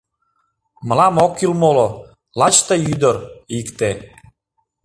Мылам 0.87 1.15
ок 1.25 1.31
кӱл 1.39 1.53
моло, 1.61 1.87
лач 2.39 2.55
ты 2.67 2.75
ӱдыр— 2.91 3.15
икте 3.57 3.91